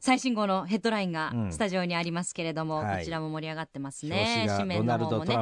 [0.00, 1.52] 最新号のヘッドラインがうん。
[1.52, 2.98] スタジオにありますけれども、はい。
[3.00, 4.46] こちらも盛り上がってます表ね。
[4.48, 5.36] 紙面の方もね。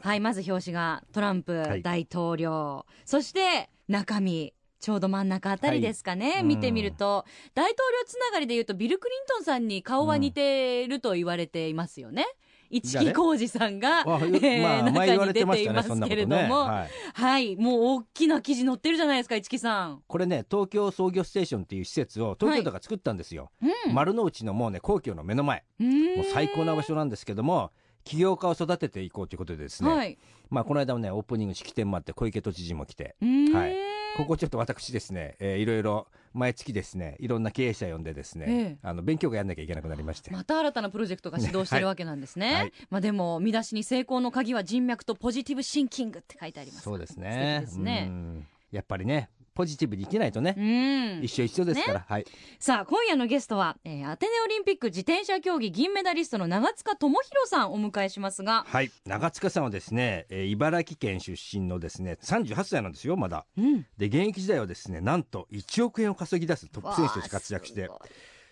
[0.00, 1.82] はい、まず表紙がトランプはい。
[1.82, 6.42] 大統領、そして中身、ちょうど真ん中あたりですかね、はい。
[6.42, 12.26] 見てみると、大統領つながりで言うと、ビル・クリントンさんに顔は似てると言われていますよね。
[12.72, 16.36] 一木浩二さんが、あえー中に出ていますけれども、そんなことね。
[16.48, 17.22] はい。
[17.22, 20.02] はい、もう大きな記事載ってるじゃないですか、市木さん。
[20.06, 23.94] これね東京創業ステーションっていう施設を東京都が作ったんですよ、うん。
[23.94, 25.64] 丸の内のもうね皇居の目の前。
[25.78, 26.16] うん。
[26.16, 27.70] もう最高な場所なんですけども
[28.04, 30.18] 起業家を育てていこうということでですね、はい。
[30.48, 33.16] まあこの間もねオープニング式典もあって小池都知事も来て。
[33.20, 33.52] うん。
[33.52, 33.76] はい
[34.16, 38.78] ここちょっと私ですね、えーいろいろ毎月ですねいろんな経営者呼んでですね、ええ。
[38.82, 42.54] あの勉強会やんなきゃいけなくなりまして、また新たなプロジェクトが始動してるわけなんですね。
[42.54, 42.72] はい。
[42.88, 46.84] まあでも見出しに成功の鍵は人脈とポジティブシンキングって書いてあります。
[46.84, 47.60] そうですね。
[47.60, 48.06] ですね。
[48.08, 48.46] うん。
[48.70, 51.22] やっぱりねポジティブに生きないとね、うん。
[51.22, 51.28] 一。
[51.32, 52.24] 緒一緒ですから、はい。
[52.58, 58.90] さあ今夜のゲストは、えーアテネオリンピック自転車競技銀メダリストの長塚智弘さんをお迎えしますが、はい。
[59.06, 63.46] 長塚さんはですね、えー茨城県出身のですね38歳なんですよまだ。
[63.56, 67.88] うん、で現役時代はですねなんと1億円を稼ぎ出すトップ選手として活躍して。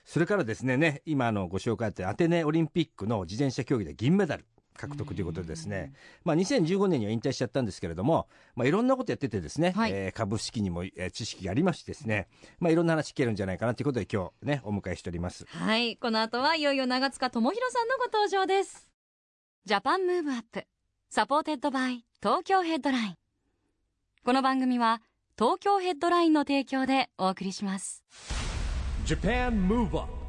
[0.05, 4.45] それからですねね今あのご紹介あったアテネオリンピックの自転車競技で銀メダル
[4.81, 5.93] 獲得ということでですね、
[6.25, 9.93] まあ、2015年には引退しちゃったんですけれども、まあ、いろんなことやっててですね、はい。
[9.93, 12.29] えー株式にも、えー知識がありましてですね、
[12.59, 15.45] まあ、いろんな話聞けるんじゃないかなということで今日ねお迎えしております。
[15.47, 15.97] はい。
[15.97, 18.89] この後はいよいよ長塚智広さんのご登場です。
[19.67, 20.65] JAPAN MOVE UP
[21.11, 23.15] SUPPORTED BY 東京ヘッドライン
[24.25, 25.03] この番組は
[25.39, 28.05] 東京ヘッドラインの提供でお送りします。
[29.07, 30.20] JAPAN MOVE UP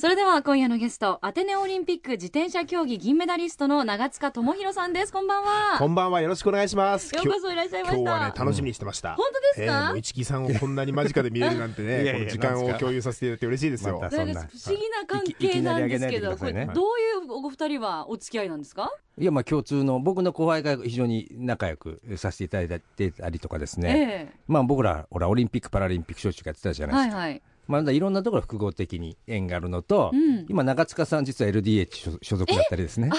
[0.00, 5.12] それでは今夜のゲストアテネオリンピック自転車競技銀メダリストの長塚智弘さんです。
[5.12, 5.76] こんばんは。
[5.76, 6.20] こんばんは。
[6.20, 7.12] よろしくお願いします。
[7.16, 7.98] ようこそいらっしゃいました。
[7.98, 9.16] 今日はね楽しみにしてました。
[9.16, 9.26] 本
[9.56, 9.90] 当ですか？
[9.90, 13.98] えー一木さんをこんなに間近で見れるなんてね、 いやいやこの時間を共有させていただいて嬉しいですよ。
[14.00, 14.24] またな。
[14.24, 16.84] んか不思議な関係なんですけど、ねれどう
[17.24, 18.92] いうお二人はお付き合いなんですか？
[19.18, 27.42] いやまあ共通の僕の後輩が非常に仲良くさせていただいてたりとかですね、えまあ僕らほらオリンピック・パラリンピック招集やってたじゃえないですか、はいはい。
[27.68, 33.10] まあいろんなところ複合的に縁があるのと、うん今長塚さん実は LDH 所所属だったりですね。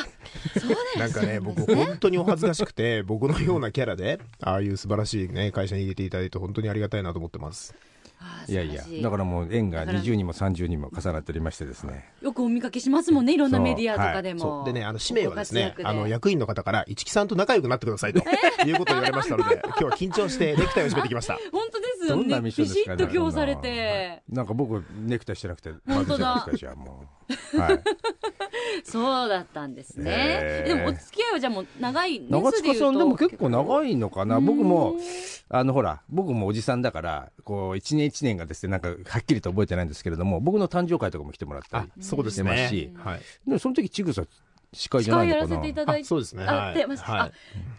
[0.98, 7.76] なんかね、僕本当にお恥ずかしくて、 僕のようなキャラで、ああいう素晴らしいね、会社に入れていただいて本当にありがたいなと思ってます。
[8.48, 14.40] いやいやだからもう縁が20人も30人も重なっておりましてですねよくお見かけしますもんね、いろんなメディアとかでも。
[14.40, 14.66] そう。
[14.66, 18.20] でね、あの、使命はですねあの、役員の方から、一木さんと仲良くなってくださいと、
[18.66, 21.38] いうことを言われましたので、今日は緊張してネクタイを締めてきました。
[21.52, 21.79] 本当
[22.12, 22.24] よね。
[22.24, 24.24] どんなミッションですかねビシッと今日されて。
[24.30, 27.06] なんか僕ネクタイしてなくて本当だじゃも
[27.56, 27.80] うはい
[28.84, 30.12] そうだったんですね。
[30.12, 34.38] ええでもお付き合いはじゃあもう長い年長塚さんでも結構長いのかな？
[34.38, 34.96] うん僕も
[35.50, 42.92] あのほら僕もおじさんだからこう一年一年がですねなんかはっきりと覚えてないんですけれども僕の誕生会とかも来てもらったあり、そうですしてますねし。
[42.98, 43.22] はい。
[43.48, 44.24] でその時ちぐさ
[44.74, 45.48] 司会じ司ゃないのかな？
[45.48, 46.44] 会やらせていただいて、あそうですね。
[46.46, 46.76] あはい。
[46.76, 47.32] 出ましたあ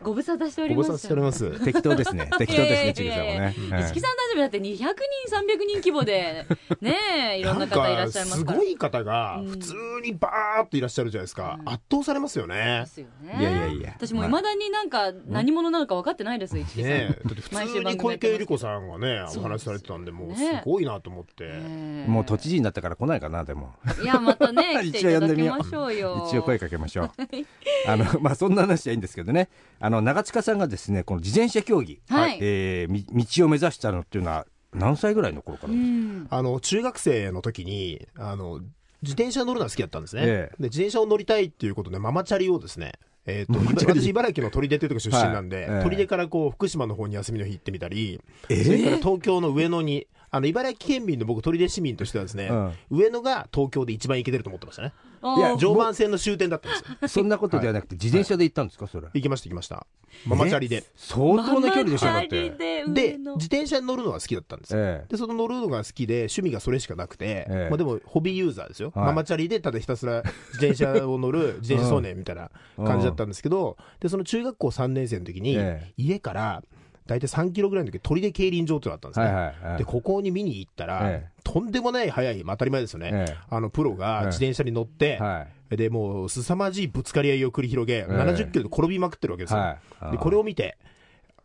[0.02, 1.06] ご無沙汰しておりご無ます。
[1.06, 1.60] 沙汰しております。
[1.64, 2.30] 適当ですね。
[2.38, 3.54] 適当ですねちぐさもね。
[3.56, 3.82] 一木はい。
[3.82, 4.02] さん大丈
[4.34, 4.38] 夫？
[4.40, 6.46] だって200人300人規模で
[6.80, 6.96] ね
[7.34, 8.58] え いろんな方いらっしゃいますから。
[8.58, 9.46] なんかすごい方がうん。
[9.48, 11.68] 普通にバーっといらっしゃるじゃないですか、うん。
[11.68, 13.36] 圧倒されますよでねすよね。
[13.38, 13.92] いやいやいや。
[13.96, 20.40] 私もいまだになんか何者なのか分かってないです一木さん、ねえだって普通に小池百合子さんがねお話しされてたんでもうす。
[20.40, 22.10] ねごいなと思って、ええ。
[22.10, 23.74] もう都知事になったから来ないかなでも。
[24.02, 25.58] いやまたね来てい一応呼ただきんでみよう。
[25.58, 26.26] ましょうよ。
[26.28, 27.10] 一応声かけましょう。
[27.86, 29.48] あの まあそんな話はいいんですけどね。
[29.78, 32.38] あの長塚さんがですねこの自転車競技、はい。
[32.40, 36.26] えーみ道を目指したのっていうのは何歳ぐらいの頃からうですか、ん。
[36.30, 38.60] あの中学生の時にあの
[39.02, 40.56] 自転車乗るのが好きだったんですね、ええ。
[40.58, 42.92] で自転車を乗りたいっていうことでママチャリをですね
[43.26, 45.64] えー、 と私、茨城の取手というとこ出身なんで、はい。
[45.64, 52.72] ええ取手からこう福島の方に休みの日行ってみたり、えそれから東京の上野に、あの茨城県民の僕、取手市民としてはですね、うん。
[52.90, 57.08] 上野が東京で一番行けてると思ってましたね、いや常磐線の終点だったんですよ。
[57.08, 59.08] そんなことではなくて自転車で行ったんですかそれ？
[59.12, 59.86] 行きました、行きました。
[60.26, 60.84] ママチャリで。
[60.96, 62.50] 相当な距離でしょだって。
[62.50, 67.68] で自転車に乗るのが好きだったんですで、その乗るのが好きで、趣味がそれしかなくて、ええ。
[67.70, 68.92] まあでも、ホビーユーザーですよ。
[68.94, 69.06] はい。
[69.06, 70.22] ママチャリでただひたすら
[70.54, 75.92] 自転車を乗る 自転車少年みたいな感じだったんですけど、で、その中学校3年生の時に、ええ。
[75.96, 76.62] 家から、
[77.10, 79.26] 大体3キロぐらいの時、砦競輪場ってのがあったんですね。
[79.26, 83.10] はいはいはいで、ここに見に行ったら、えとんでもない速い、まあ当たり前ですよね。
[83.12, 83.36] ええ。
[83.50, 85.76] あの、プロが自転車に乗って、はい。
[85.76, 89.58] で、もう、凄まじいぶつかり合いを繰り広げ、え70キロで転びまくってるわけですよ。
[89.58, 89.78] は
[90.08, 90.12] い。
[90.12, 90.78] で、これを見て、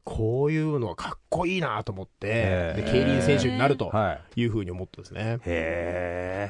[0.04, 2.82] こういうのはかっこいいなと思って、ええ。
[2.84, 4.42] で、競輪選手になるとはい。
[4.42, 5.40] いうふうに思ってですね。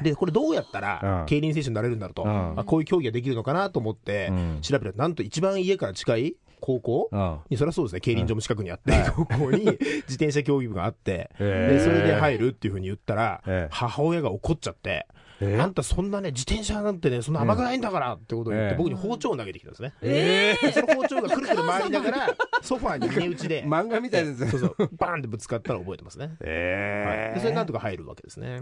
[0.03, 1.25] で、これどうやったらうん。
[1.27, 2.59] 競輪選手になれるんだろうと、うん。
[2.59, 4.59] あこういう競技ができるのかなと思ってうん。
[4.61, 7.09] 調べたら、なんと一番家から近い高校？
[7.11, 7.39] うん。
[7.49, 9.65] に、そりゃそうですね、競輪場も近くにあって、高校に
[10.07, 15.07] 自転車競技部があって、へで、それで入るっていうふうに言ったらええ、母親が怒っちゃって、
[15.41, 19.93] えあんたそんなね、自転車なんてね、そんな甘くないんだからってことを言って、ええ僕に包丁を投げてきたんですね。
[20.01, 22.27] えでその包丁がくるくる回りながら、
[22.63, 26.25] ソファーに値打ちで、漫画みたいですねそうそう、バーンってぶつかったら覚えてますね。
[26.25, 26.35] はい。
[26.41, 28.61] えでそれでなんとか入るわけですね。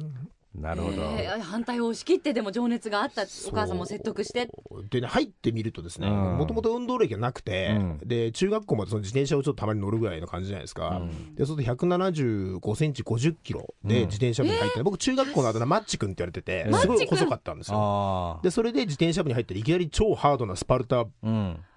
[0.55, 1.01] なるほど。
[1.17, 3.23] えー反対を押し切ってでも情熱があった。
[3.47, 4.49] お母さんも説得して。
[4.89, 6.37] でね、入ってみるとですね、うん。
[6.37, 7.99] もともと運動歴がなくて、うん。
[8.03, 11.01] で、中学校までその自転車をちょっとたまに乗るぐらいの感じじゃないですか。
[11.01, 11.35] うん。
[11.35, 14.05] で、それで175センチ50キロでうん。
[14.05, 17.77] 自転車部に入って、僕中学校のあだ名マッチ君って言われてて、すごい細かったんですよ。
[17.79, 21.05] あで、それで自転車部に入っていきなり超ハードなスパルタ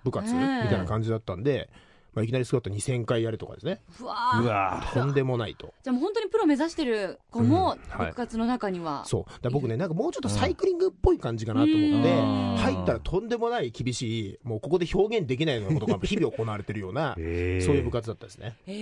[0.05, 1.71] 部活みたいな感じだったんで、
[2.17, 3.83] まあ、いきなりスクワット2000回やれとかですね。
[4.01, 5.75] うわとんでもないと。
[5.85, 8.11] じゃあもう本当にプロ目指してる子もうんはい。
[8.13, 9.25] 部活の中には、そう。
[9.25, 12.57] だから僕ね、なんかもうちょっとサイクリングっぽい感じかなと思って、うん。
[12.57, 18.57] 入ったらとんでもない厳しい、もうここで表現できないようなことが日々行われてるような、へえそういう部活だったですね。
[18.67, 18.73] え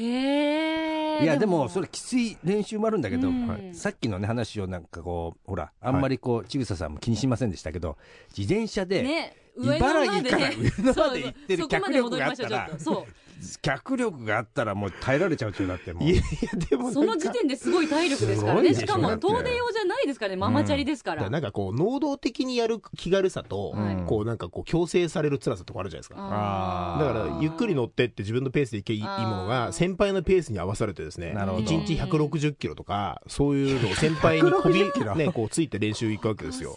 [1.20, 3.48] ー、いやでもそれきつい練習もあるんだけど、うん。
[3.48, 3.75] はい。
[3.75, 7.96] さっきのね話をなんかこうほらあんまりこう、ちぐささんも気にしませんでしたけど
[8.37, 13.24] 自転車で、ね茨城から上野まで行ってる脚力があったらそこまで戻りましょうちょっとそう
[13.62, 16.04] 脚力があったらもう耐えられちゃうっちゅうだってもう。
[16.04, 16.19] いやい
[16.52, 18.75] や、でもその時点ですごい体力ですからね。
[18.75, 20.36] しかも遠出用じゃないですからね。
[20.36, 21.14] ママチャリですか。
[21.14, 21.25] ら。
[21.25, 23.96] らなんかこう、能動的にやる気軽さと、はい。
[24.06, 26.16] こうなんかこう、強制される辛さとかあるじゃないですか。
[26.16, 31.64] だから、ゆっくり乗ってって自分のペースで行けいいものが、先輩のペースに合わされてですね、なるほど。
[31.64, 35.14] 1日160キロとか、そういうのを 先輩にこび160キロ。
[35.14, 36.76] ね、こうついて練習行くわけですよ。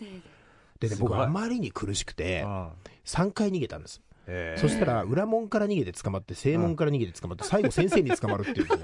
[0.80, 0.90] で。
[0.90, 2.70] ね、僕あまりに苦しくて、あ
[3.06, 4.02] 3回逃げたんです。
[4.28, 8.76] ええそしたら、裏門から逃げて捕まって、正門から逃げて捕まって、 最後先生に捕まるっていうね。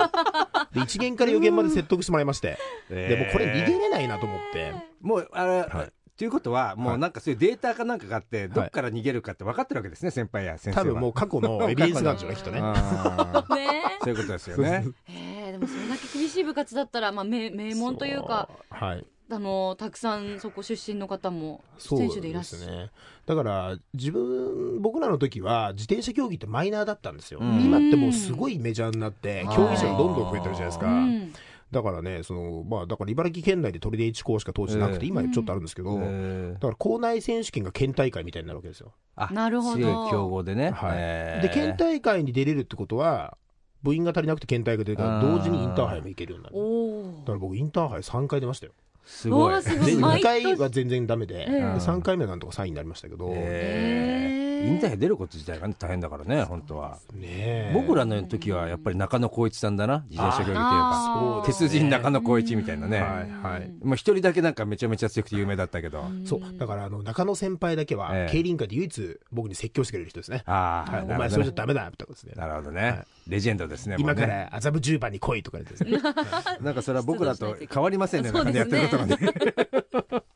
[0.73, 2.57] で、一限から四限まで説得してもらいまして。
[2.89, 4.73] でもこれ逃げれないなと思って。
[5.01, 13.81] もうあれ、はいということはもうなんかそういうデータかなんかがあって、いどっから逃げるかって分かってるわけですね先輩や先生は多分もう過去の エビデンスがあるんでしょうね、きっとね。
[14.03, 15.11] そういうことですよねえ。
[15.47, 19.05] えーでもそれだけ厳しい部活だったら、まあ、名名門というか、はい。
[19.33, 22.65] あのたくさんそこ出身の方もそう選手でいらっしゃる。
[22.65, 22.91] ですね。
[23.25, 27.39] だから、自分、僕らの時は、自転車競技ってマイナーだったんですよ。
[27.41, 30.88] うん今ってもうすごいメジャーになって、競技者がどんどん増えてるじゃないですか。
[30.88, 31.33] うん
[31.71, 38.94] だからね、その、まあ、だから茨城県内で砦1校しか当時なくて、ええ今ちょっとあるんですけど、えだから校内選手権が県大会みたいになるわけですよ。
[39.15, 40.91] あなるほど強豪でね、はい。
[40.94, 43.38] えーで、県大会に出れるってことは、
[43.81, 46.56] 部員が足りなくて県大会出るから、同時にインターハイも行けるようになる。
[46.56, 48.74] おだから僕、インターハイ3回出ましたよ。
[49.05, 49.53] すごい。
[49.53, 49.85] わあすごい。
[49.88, 50.44] で、2毎年。
[50.44, 51.51] 回は全然ダメで、ええ。
[51.51, 54.89] で3回目はなんとか3位になりましたけど、インター。
[54.94, 57.00] ハイ出ること自体がね大変だからね本当は。
[57.13, 57.71] ねえ。
[57.73, 63.09] 僕らの時はやっぱり中野浩一さんだな自転車競技といえば鉄人中野浩一みたいなね、はい
[63.53, 63.71] はい。
[63.83, 66.41] もう一人だけなんかめちゃめちゃ強くて有名だったけど、そう。
[66.57, 70.44] だから、あの、中野先輩だけはええ、競輪界で唯一僕に説教してくれる人ですね。
[70.45, 72.33] ああ、はい、お前それじゃダメだとかですね。
[72.35, 75.99] なるほどね、レジェンドですね今から麻布十番に来いとかですね。
[76.61, 79.17] なんかそれは僕らと変わりませんねそうなんかねやってることがね。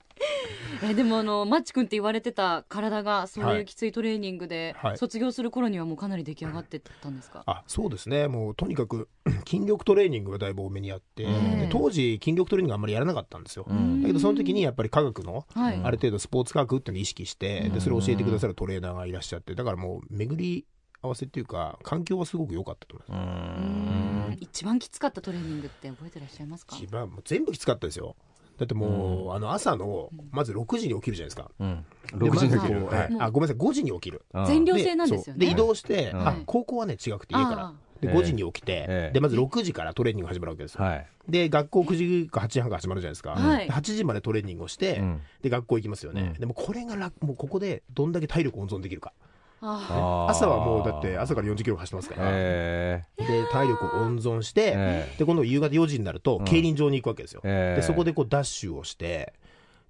[0.83, 3.59] えでもあのマッチ君って言われてた体がそうはい。
[3.59, 4.97] いうきついトレーニングで、はい。
[4.97, 9.09] 卒業する頃にはもうかなり出来上がってたんですか、あそうですね、もうとにかく
[9.47, 11.59] 筋力トレーニングがだいぶ多めにあって、うん。
[11.59, 13.65] で当時、筋力トレーニングあんまりやらなかったんですよ。
[13.71, 14.01] ん。
[14.01, 15.81] だけど、その時にやっぱり科学の、はい。
[15.83, 20.65] ある程度スポーツ科学っていうのを意識して、でそれを教えてくださるトレーナーがいらっしゃって、だからもう巡り
[21.07, 24.29] 合わせっていうか、環境はすごく良かったと思います。
[24.29, 24.37] うん。
[24.39, 26.75] 一番きつかったトレーニングって覚えてらっしゃいますか？
[26.75, 28.15] 一番もう全部きつかったですよ。
[28.57, 31.51] だってもう、あの朝の、まず6時に起きるじゃないですか。
[31.59, 31.85] うん。
[32.19, 32.87] で6時に起きる、
[33.21, 34.23] あ、ごめんなさい、5時に起きる。
[34.33, 34.45] うん。
[34.47, 35.45] 全寮制なんですよね。
[35.45, 36.27] で、移動して、うん。
[36.27, 37.65] あ、高校はね、違くて家から。
[37.67, 37.73] あ。
[38.01, 38.15] で、ええ。
[38.15, 39.13] 5時に起きて、ええ。
[39.13, 40.83] で、まず6時からトレーニングが始まるわけですよ。
[40.83, 41.07] はい。
[41.29, 43.31] で、学校9時か8時半から始まるじゃないですか。
[43.31, 43.67] はい。
[43.67, 45.21] で8時までトレーニングをして、うん。
[45.43, 46.21] で、学校行きますよね。
[46.21, 46.39] うん。
[46.39, 49.13] でもこれが楽、もうここでどんだけ体力温存できるか。
[49.61, 52.21] 朝はもうだって朝から40キロ走ってますから。
[52.31, 57.41] えで、体力を温存して、ええで、今度夕方4時になると、競輪場に行くわけですよ。
[57.43, 59.33] ええで、そこでこうダッシュをして、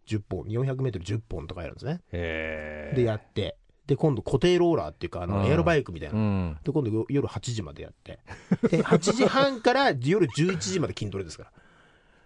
[0.08, 2.02] 10本、400メートル10本とかやるんですね。
[2.12, 3.58] えで、やって、
[3.88, 6.22] で、今度固定ローラーっていうか、あの、うんエアロバイクみたいなう。
[6.22, 8.20] んで、今度よ夜8時までやって。
[8.70, 11.52] で、8時半から夜11時まで筋トレですから。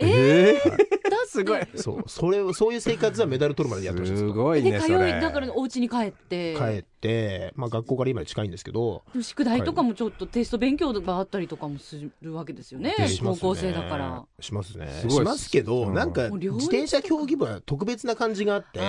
[0.02, 1.62] ええだすごい。
[1.76, 4.28] そう、それを、そういう生活はメダル取るまでやってましたすよ。
[4.30, 5.12] でごいねそれ。
[5.12, 6.56] 通いだからお家に帰って。
[6.56, 12.96] 帰って、まあ学校から今近いんですけど、宿題とかもちょっとテスト勉強があったりとかもするわけですよね。
[12.98, 13.08] ね。
[13.22, 14.26] 高校生だから。
[14.40, 14.88] しますね。
[15.08, 15.94] しますけど、うん。
[15.94, 18.80] なんか、自転車競技部は特別な感じがあって、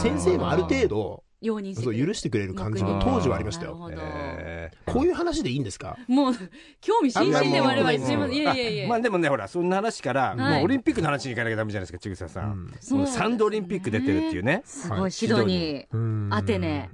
[0.00, 3.78] 先生もある程度、容認してそう許してくれる感じのうん当時はありましたよ。
[3.78, 4.08] なるほど。
[4.08, 5.96] えこういう話でいいんですか？
[6.08, 6.34] もう
[6.80, 10.36] 興味津々で我々すいませんいやいやいやまあでもねほらそんな話から、はい。
[10.56, 12.74] もうオリンピックの話に行かなきゃダメじゃないですか千草さん、うん。
[12.80, 16.88] そうもう3度オリンピック出てるっていうね、すごいはいシドニーアテネ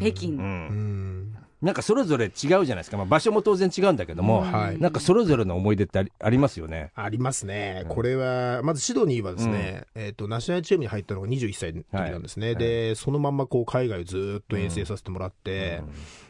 [0.00, 1.27] 北京
[1.60, 4.78] なんかそれぞれ違うじゃないですか、まあ、場所も当然違うんだけども、はい。
[4.78, 6.92] なんかそれぞれの思い出ってありますよね。
[6.94, 7.84] ありますね。
[7.88, 12.48] これは、まずシドニーはですね、えっ、と、ナショナルチームに入ったのが21歳の時なんですね。
[12.48, 12.56] はい。
[12.56, 15.82] で、そのまんまこう海外をずっと遠征させてもらって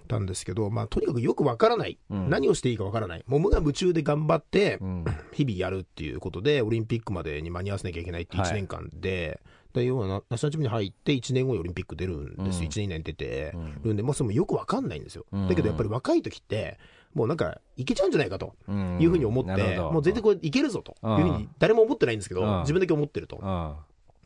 [0.09, 2.31] たんですけど、まあとにかくよくわからない、うん。
[2.31, 3.25] 何をしていいかわからない。
[3.27, 5.05] もう無我夢中で頑張ってう、ん。
[5.33, 9.41] 日々やるっていうことで、オリンピックまでに間に合わせなきゃいけないっていう1年間で、
[9.79, 12.73] で要はナナショナルチームに入って1年後にオリンピック出るんですよ、うん。
[12.73, 13.53] 1、2年出て。
[13.55, 13.83] うん。
[13.83, 15.25] るんで、もうそれもよくわかんないんですよ。
[15.33, 15.49] うん。
[15.49, 16.79] だけどやっぱり若い時って、
[17.15, 18.55] もうなんか、いけちゃうんじゃないかと。
[18.69, 18.99] うん。
[19.01, 22.61] いうふうに思って、もう全然これいけるぞというふうに誰も思ってないんですけど、うん。
[22.61, 23.75] 自分だけ思ってるとうん。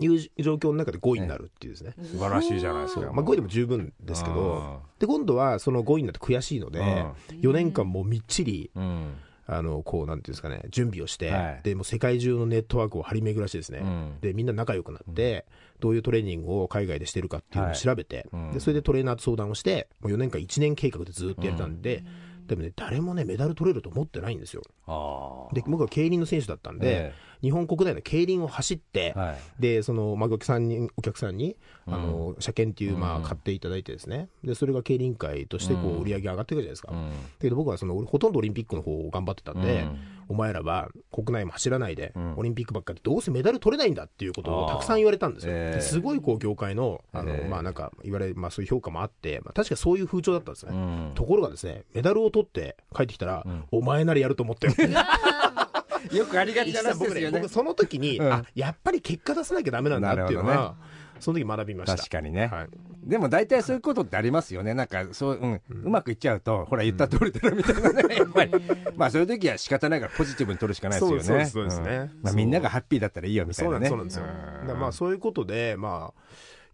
[0.00, 1.94] いう状況の中で5位になるっていうですね。
[2.02, 3.12] 素晴らしいじゃないですか。
[3.12, 6.80] まあ、5位でも十分ですけど、で今度はその5位になって悔しいので、
[7.30, 8.71] 4年間もうみっちり、
[9.46, 11.61] あのこうなんていうんですかね、準備をして、はい。
[11.62, 14.20] でもう世界中のネットワークを張り巡らしてですね、うん。
[14.20, 15.46] でみんな仲良くなって、
[15.80, 18.52] どういうトレーニングを海外でしてるかっていうのを調べて、はいうん。
[18.52, 22.04] でそれでトレーナーと相談をして、もう4年間、1年計画でずっとやってたんで、
[22.46, 24.62] でもね、誰もね、メダル取れると思ってないんですよ。
[25.52, 29.38] で僕は競輪の選手だったんで、え日本国内の競輪を走って、はい。
[29.61, 31.56] でその、まあ、お客さんにお客さんに、
[31.87, 34.28] あの車検っていう、まあ、買っていただいてですね。
[34.44, 35.96] でそれが競輪会としてこうん。
[35.99, 37.11] う売り上げ上がっていくじゃないですか、うん。
[37.11, 39.99] だけど僕はそのほとんどオリンピックの方を頑張ってたんで、うん。
[40.28, 42.34] お前らは国内も走らないで、うん。
[42.38, 50.76] オリンピックばっかりどうせメダル取れないんだっていうことをたくさん言われたんですよ、えーですごいこう業界のあの、えーまあ、なんか言われ、まあ、そういう評価もあって、まあ、確かそういう風潮だったんですね、う
[51.11, 51.12] ん。
[51.14, 53.64] ところがですねメダルを取って帰ってきたら、ん。
[53.70, 54.75] お前ならやると思ってる
[56.16, 57.40] よくありがちな話ですよね。
[57.40, 58.33] 僕その時に、うん。
[58.33, 60.76] あやっぱり結果出さなきゃダメなんだっていうのは、
[61.21, 61.97] その時学びました。
[61.97, 62.69] 確かにね、はい、
[63.04, 64.75] でも大体そういうことってありますよね。
[64.75, 65.61] なんかそう、うん。
[65.85, 68.16] うまくいっちゃうとほら言った通りだなみたいなね。
[68.16, 68.52] やっぱり。
[68.97, 71.47] まあそういう時は仕方ないからポジティブに取るしかないですよね。
[71.47, 71.99] そうですね。
[71.99, 72.11] ん。
[72.23, 73.88] まあ、みんながハッピーだったらいいよみたいなね。
[73.88, 74.25] そうなんですよ、
[74.76, 76.23] まあそういうことでまあ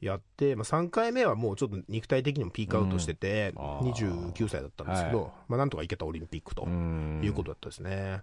[0.01, 3.63] やって、まあ、3回目はもうちょっと肉体的にもピークアウトしてて、うん。
[3.63, 4.33] あー。
[4.33, 8.23] 29歳だったんですけど、はいまあ、なんとかいけたオリンピックとうんいうことだったですね、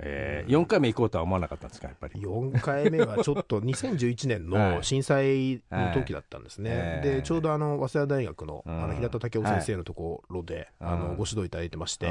[0.00, 2.20] えー、4回目行こうとは思わなかったんですかやっぱり。
[2.20, 7.02] 4回目はちょっと 2011年の震災の時だったんですね、はい。
[7.02, 8.88] でちょうどあの早稲田大学のあうん。
[8.88, 10.66] の平田武夫先生のところで、はい。
[10.80, 10.88] うん。
[10.88, 12.06] あのご指導いただいてまして、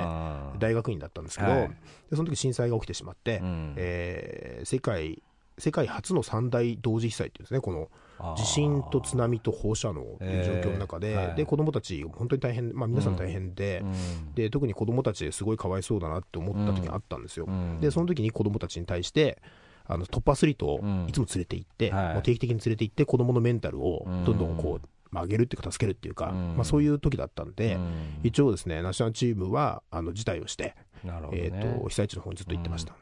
[0.59, 1.69] 大学院だったんですけど、はい。
[2.09, 3.73] でその時震災が起きてしまって、うん。
[3.77, 5.21] えー世界
[5.57, 7.89] 世界初の三大同時被災っていうんですねこの
[8.35, 11.27] 地震と津波と放射能という状況の中で、えー。
[11.27, 11.35] はい。
[11.35, 14.33] で子どもたち本当に大変、まあ、皆さん大変で,、うん。
[14.33, 17.79] で特に子どもたちすごいかわいそうだなって思った時があったんですよ、うん。
[17.79, 19.41] でその時に子どもたちに対して
[19.85, 26.55] あのトップアスリートをいつも連れて行って、う定期的に連れて行って子どものメンタルをうんどんどんこう、まあ、上げるっていうか助けるっていうか、うん。
[26.55, 28.19] まあ、そういう時だったんで、うん。
[28.23, 31.43] 一応ですねナショナルチームはあの辞退をして、なるほどね。
[31.43, 32.93] えー、と被災地の方にずっと行ってました、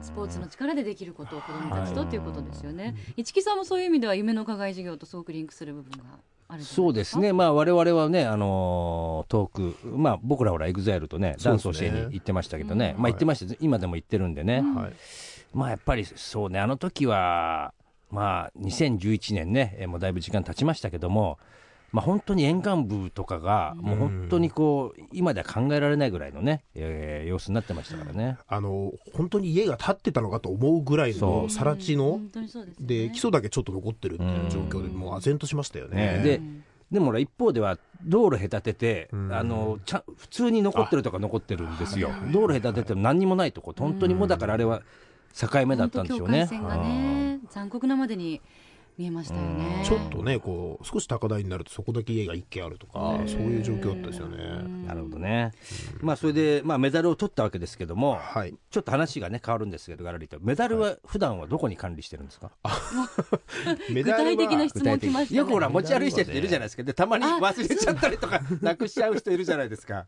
[0.00, 2.94] スポーツの力でできることを子どもたちとっていうことですよね。
[3.16, 6.04] 一木さんもそういう意味では夢の課外授業とすごくリンクする部分が
[6.48, 13.02] あるそうですね、まあ、我々はね、あのートーク、まあ、僕らほら、 EXILE とね、ダンスを教えに行ってましたけどね、うん。
[13.02, 14.92] まあ、行ってました、今でも行ってるんでね、はい。
[15.52, 17.74] まあ、やっぱりそうね、あの時は、
[18.10, 21.38] まあ、2011年ね、えーもうだいぶ時間経ちましたけども、
[21.92, 28.38] まあ、本当に沿岸部とかが、もう本当にこう、今では考えられないぐらいのね、えー様子になってましたからね。
[28.46, 32.20] あの本当に家が建ってたのかと思うぐらいの更地の
[32.78, 36.18] で基礎だけちょっと残ってるっていう状況でもう唖然としましたよね。
[36.18, 36.40] ねで
[36.92, 39.34] でもほら一方では道路隔てて、うん。
[39.34, 44.82] あのちゃん普通に残ってるとか残ってるんですよ、道路隔てても何にもないとこ、本当にもうだからあれは
[45.34, 46.46] 境目だったんでしょうね。
[46.46, 48.40] ね残酷なまでに
[48.98, 49.82] 見えましたよね。
[49.84, 54.36] ちょっとねこう少し高台になるとそこだけ家が一軒あるとかそういう状況だったですよね。
[54.86, 55.52] なるほどね、
[56.00, 58.54] まあ、それで、まあ、メダルを取ったわけですけども、はい。
[58.70, 62.52] ちょっと話がね変わるんですけど、ガラリと、メダルは普段はどこに管理してるんですか、
[63.92, 65.38] メ具体的な質問来ましたね。
[65.38, 70.06] よくほら、持ち歩いてる人いるじゃないですか、でたまにあ忘れちゃったりとか、 なくしちゃう人いるじゃないですか。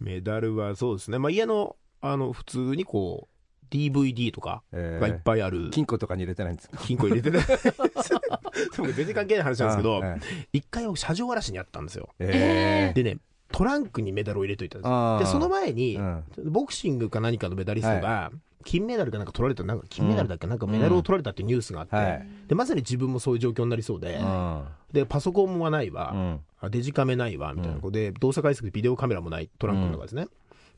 [0.00, 1.18] メダルはそうですね。
[1.18, 3.33] まあ家のあの普通にこう
[3.74, 5.70] DVD とかえーがいっぱいある。
[5.70, 6.76] 金庫とかに入れてないんですか？
[6.78, 7.40] 金庫入れてね
[8.76, 10.20] でも全然関係ない話なんですけどうんえ
[10.52, 12.08] 一回僕車上荒らしにあったんですよ。
[12.18, 13.18] えでね
[13.52, 15.18] トランクにメダルを入れといたんですよ。
[15.20, 16.24] でその前に、うん。
[16.46, 18.32] ボクシングか何かのメダリストが、
[18.64, 22.26] 金メダルかなんか取られた、なんか金メダルだっけ、なんかメダルを取られたっていうニュースがあって、はい。
[22.48, 24.62] でまさに自分もそういう状況になりそうで、うん。
[24.92, 26.40] でパソコンもないわ、うん。
[26.62, 27.76] あデジカメないわみたいな。
[27.76, 30.26] ことで、動作解析でビデオカメラもないトランクの中ですね、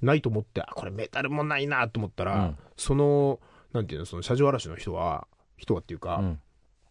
[0.03, 2.57] ないと思ってあこれメダルもないなと思ったら、うん。
[2.76, 3.41] その
[3.73, 5.26] なんていうのその車上荒らしの人は
[5.57, 6.41] 人はっていうか、うん。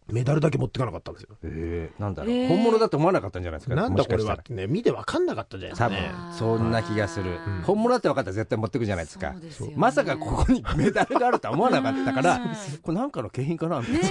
[0.08, 1.36] メダルだけ持ってかなかったんですよ。
[1.42, 2.00] えー。
[2.00, 2.48] なんだろう、えー。
[2.48, 5.96] 本物だと思わなかったんじゃないですかなんだこれはってね見て分かんなかったじゃないです多分。
[5.96, 7.62] かねそんな気がする、うん。
[7.62, 9.34] 本物だって分かったら絶対持ってくじゃないですか。
[9.50, 9.74] すよね。
[9.76, 14.02] まさかここにメダルがあるとは思わなかったから うんこれなんかの景品かなみたいね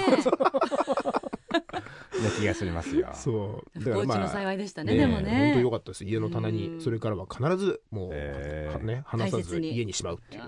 [2.22, 3.08] な気がしますよ。
[3.14, 3.78] そう。
[3.78, 5.52] え不幸中の幸いでしたねねでもね。
[5.52, 6.04] 本当良かったです。
[6.04, 6.54] 家の棚うん。
[6.54, 8.72] にそれからは必ずもう、えー。
[8.72, 10.42] はね離さず家にしまうっていう。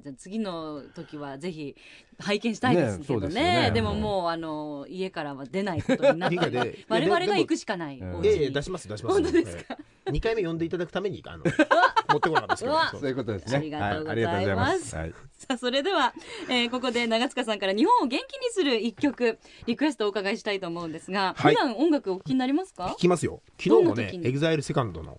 [0.00, 1.74] じゃあ次の時はぜひ
[2.18, 3.28] 拝見したいですけどね。
[3.28, 3.70] ねね。
[3.72, 7.98] でももうあの家からは出ないことになって 我々が行くしかない。
[7.98, 8.14] うん。
[8.16, 9.22] お家にいやいや出します出します。
[9.22, 11.44] 本当ですか、2回目呼んでいただくためにあの
[12.12, 12.78] 持ってこなかったですけど。
[13.00, 13.08] そう。
[13.08, 13.56] いうことですね。
[13.56, 14.94] ありがとうございます。
[14.96, 16.14] はありがとうございさあそれでは、
[16.48, 21.54] えーここで長塚さんから日本を元気にする一曲リクエストをお伺いしたいと思うんですが、はい。
[21.54, 22.86] 普段音楽お聴きになりますか？
[22.86, 23.42] 聞きますよ。
[23.62, 25.18] 昨日もね EXILE SECOND の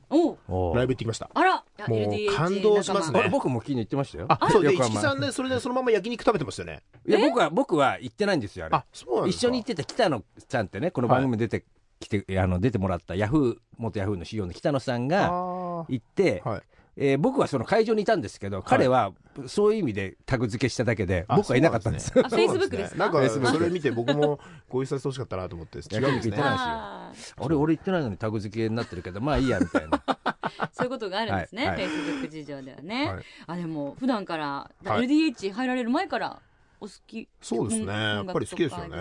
[0.73, 1.29] ライブ行ってきました。
[1.33, 3.27] あらもう感動しますね。
[3.31, 4.25] 僕も昨日言ってましたよ。
[4.29, 6.81] あそうで市木さんねそれでそのまま焼肉食べてましたよね。
[7.07, 8.75] いや僕は僕は行ってないんですよあれ。
[8.75, 9.39] あそうなんですか。
[9.41, 11.63] 一緒に行ってた北野さんってねこの番組に出て
[11.99, 15.85] きて、あの出てもらったヤフー元ヤフーの CEO の北野さんあがー。
[15.89, 16.61] 行って、はい。
[16.99, 19.11] えー僕はその会場にいたんですけど、彼は
[19.45, 22.11] そういう意味でタグ付けしただけであ僕はいなかったんです。
[22.11, 22.59] そうあなんですね。
[22.65, 22.97] Facebook ですか？
[22.97, 26.37] なんかそれ見て僕もご一緒させてほしかったなと思って違うんですね。
[26.37, 27.11] ないあ
[27.47, 30.01] れ俺行ってないのにタグ付けになってるけどまあいいやみたいな。
[30.73, 31.81] そういうことがあるんですね、はい。
[31.83, 31.87] はい。
[31.87, 33.23] Facebook 事情ではね、はい。
[33.45, 35.05] あでも普段から、はい。
[35.05, 36.39] LDH 入られる前から
[36.79, 37.93] お好きそうですね。
[37.93, 38.97] やっぱり好きですよね。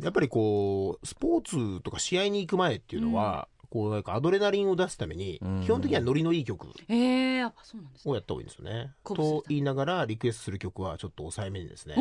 [0.00, 5.62] やっぱりこうスポーツとか試合に行く前っていうのは、こうなんかアドレナリンを出すために、うん。
[5.62, 8.12] 基本的にはノリのいい曲えー、やっぱそうなんですね。
[8.12, 8.92] をやった方がいいんですよね。
[9.04, 11.96] 鼓舞すると言いながらリクエストする曲はちょっと抑えめにですね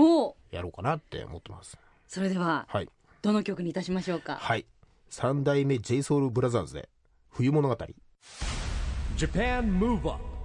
[0.52, 1.78] やろうかなって思ってます。
[2.08, 2.90] それでははい。
[3.22, 4.36] どの曲にいたしましょうか？
[4.36, 4.66] はい。
[5.10, 6.90] 三代目 j s o u l b r o t h e r で
[7.32, 7.78] 冬物語。
[9.18, 10.37] Japan Move Up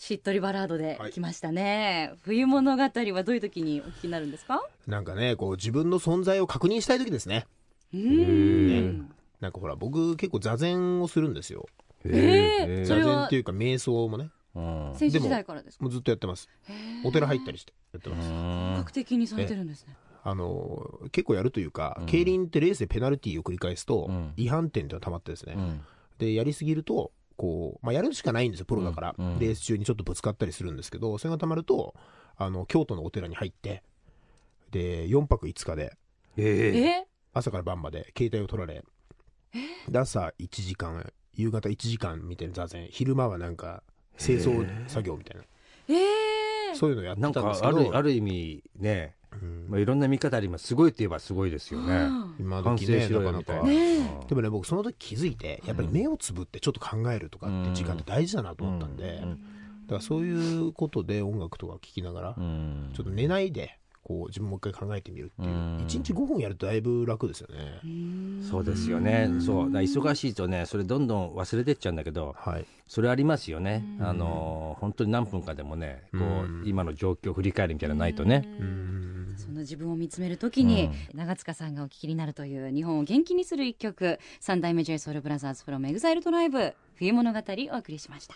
[0.00, 1.12] しっとりバラードではい。
[1.12, 2.88] 来ましたね、冬物語は
[3.22, 4.66] どういう時にお聞きになるんですか？
[4.86, 7.46] なんかねこう自分の存在を確認したい時ですね。
[7.92, 11.66] うーんなんかほら僕結構座禅をするんですよ。
[12.04, 14.30] えーそ座禅っていうか瞑想もね。
[14.54, 15.84] うん選手時代からですか？
[15.84, 16.48] もうずっとやってます。
[17.04, 18.26] お寺入ったりしてやってます。
[18.26, 19.94] 本格的にされてるんですね。
[20.24, 24.32] あの結構やるというか、競輪ってレースでペナルティーを繰り返すと、うん。
[24.38, 25.80] 違反点ってのが溜まってですね、うん。
[26.16, 31.94] でやりすぎるとこう、まあ、やるしかないんですよプロだから、うんうんレース中にちょっとぶつかったりするんですけどそれが溜まると
[32.36, 33.82] あの京都のお寺に入って
[34.70, 35.96] で4泊5日で
[36.36, 36.78] ええ。
[36.80, 38.84] え朝から晩まで携帯を取られ
[39.88, 43.82] で朝1時間夕方1時間みたいな座禅昼間はなんか
[44.18, 45.44] 清掃作業みたいな、
[45.88, 49.19] えー、そういうのやってなんかたんですけどあるある意味ね、うん
[49.70, 50.66] まあ、いろんな見方あります。
[50.66, 52.08] すごいといえばすごいですよね。
[52.40, 59.30] 今時ねなかなかよみたいな、ねでもね僕その時気づいてやっぱり目をつぶってちょっと考えるとかって時間って大事だなと思ったんで、うん。
[59.30, 62.90] だからそういうことで音楽とか聴きながら、うん。
[62.94, 65.76] ちょっと寝ないでこう自分もう一回考えてみるっていう、うん。
[65.86, 67.80] 1日5分やるとだいぶ楽ですよね、
[68.50, 69.30] そうですよね。
[69.40, 69.70] そう。
[69.70, 72.66] 忙しいとねそれどんどん忘れてっちゃうんだけどはい。
[72.88, 76.62] それありますよね、あの本当に何分かでもねこう、うん。
[76.66, 86.22] 今の状況を振り返るみたいなのないとね、うんその自分を見つめるときに、長塚さんがお聞きになるという日本を元気にする一曲三代目 j s o u l b r o t h e r s from EXILE
[86.22, 88.34] トライブ冬物語お送りしました。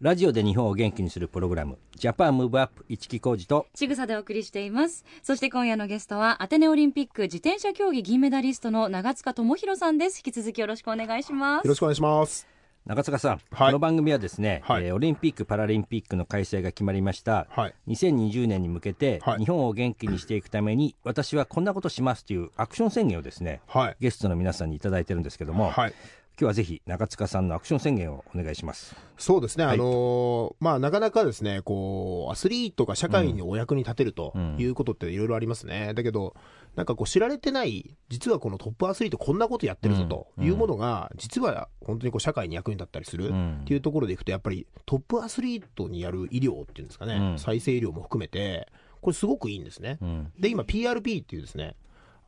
[0.00, 5.04] ラジオで日本を元気にするプログラム「ジャパンムーブアップ一木工事とちぐさでお送りしています。
[5.22, 10.22] そして今夜のゲストはアテネオリンピック自転車競技銀メダリストの長塚智博さんです。
[10.24, 11.64] 引き続きよろしくお願いします。
[11.64, 12.59] よろしくお願いします
[12.90, 13.68] 長塚さん、はい。
[13.68, 14.86] この番組はですね、はい。
[14.86, 17.74] えーオリンピック・パラリンピックの開催が決まりました、はい。
[17.86, 19.38] 2020年に向けて、はい。
[19.38, 23.96] 日本を元気にしていくために私はこんなことしますというアクション宣言をですねはい。
[24.00, 25.94] ゲストの皆さんにいただいてるんですけども、はい
[26.40, 28.96] 今日はぜひ長塚さんのアクション宣言をお願いします。
[29.18, 29.74] そうですね、はい。
[29.74, 34.56] あのーまあ、なかなかですね、こう、アスリートが社会にお役に立てるとうん。
[34.58, 35.92] いうことっていろいろありますね。
[35.92, 36.34] だけど、
[36.76, 43.58] なんかこう知られてない、実はこのトップアスリートこんなことやってるぞというものが、実は本当にこう社会に役に立ったりするうん。
[43.60, 47.38] っていうところでいくと、やっぱりトップアスリートにやる医療っていうんですかね、うん。
[47.38, 48.66] 再生医療も含めて、
[49.02, 49.98] これすごくいいんですね。
[50.00, 50.32] うん。
[50.40, 51.76] で、今 PRP っていうですね、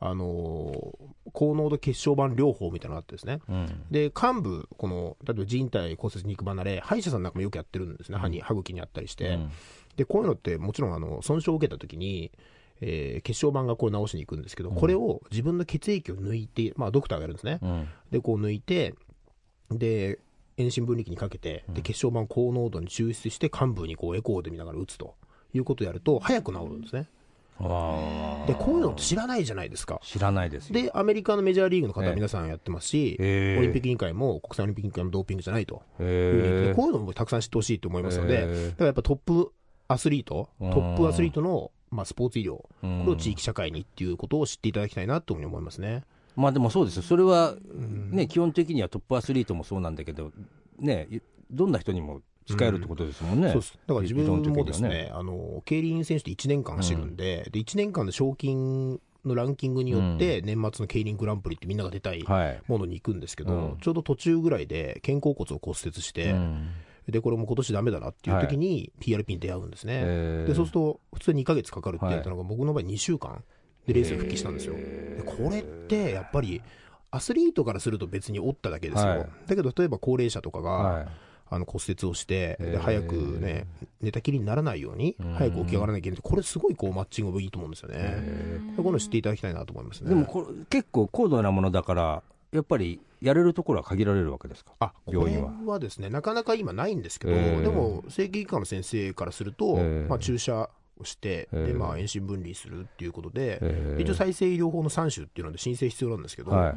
[0.05, 3.85] あのー高濃度血小板療法みたいなのがあってですね、うん。
[3.89, 9.29] で、幹部、この、例えば人体骨折肉離れ、歯医者さんなんかもよくやってるんですね、歯に、歯茎にあったりして。
[9.29, 9.51] うん。
[9.95, 12.31] で、こういうのって、もちろん、あの、損傷を受けた時に、
[12.81, 17.57] えー血小板がこう直しに行くんですけど、これを自分の血液を抜いて、まあ、ドクターがやるんですね。
[17.63, 17.87] うん。
[18.11, 18.93] で、こう抜いて、
[19.71, 20.19] で、
[20.57, 25.15] 遠心分離機にかけて、で血小板を高濃度に抽出して患部にこうエコーで見ながら打つと
[25.55, 27.07] いうことをやると早く治るんですね。
[27.09, 27.22] あ
[27.59, 29.99] でこういうのって知らないじゃないですか。
[30.03, 30.73] ー知らないですよ。
[30.73, 33.59] でアメリカのメジャーリーグの方は皆さんやってますし、ええ。
[33.59, 35.81] オリンピック委員会も国際オリンピック委員会もドーピングじゃないと。
[35.99, 36.73] え。
[36.75, 38.69] こういうのもたくさん知ってほしいと思いますので、ええ。
[38.69, 39.51] だからやっぱトップ
[39.87, 42.99] アスリート、トップアスリートの、まあ、スポーツ医療、うん。
[43.01, 46.03] これを地域社会にっていうことを知っていただきたいなというふうに思いますね。
[46.35, 47.55] まあでもそうですよ、それは、
[48.11, 50.31] ね、基本的にはトップアスリートもそうなんだけど、
[50.79, 51.07] ね、
[51.51, 53.49] どんな人にも使えるってことですもんね。
[53.49, 53.73] そうです。
[53.87, 62.61] だから自分もですね、あの競輪選手って1年間走るんで、で1年間で賞金のランキングによって、年末の競輪グランプリってみんなが出たいはい。
[62.67, 63.77] ものに行くんですけど、うん。
[63.77, 66.69] ちょうど途中ぐらいで肩甲骨を骨折して、うん。
[67.07, 70.45] でこれも今年ダメだなっていう時に PRP に出会うんですね。
[70.47, 73.43] でそうすると、普通2ヶ月かかるって言ったのが、僕の場合2週間
[73.85, 74.75] でレースに復帰したんですよ。
[74.75, 76.61] でこれってやっぱり、
[77.11, 79.09] アスリートからすると別に折っただけですよ。
[79.09, 79.27] はい。
[79.47, 81.07] だけど、例えば高齢者とかが、はい
[81.53, 83.67] あの骨折をして、で早くね、
[84.01, 86.19] 寝たきりにならないように、早く起き上がらなきゃいけない。
[86.21, 87.97] これすごいこうマッチングがいいと思うんですよね。
[88.75, 90.09] でこういうの知っていただきたいなと思いますね。
[90.09, 95.53] でもこれ、結構高度なものだから、やっぱりやれるところは限られるわけですか、あこれ病院は。
[95.65, 97.61] はですね、なかなか今ないんですけど、えー。
[97.61, 100.07] でも、整形外科の先生からすると、えー。
[100.07, 101.67] まあ、注射をして、えー。
[101.67, 104.01] でまあ、遠心分離するっていうことで、えー。
[104.01, 106.75] 一応、再生医療法の3種っていうので申請必要なんですけど、はい。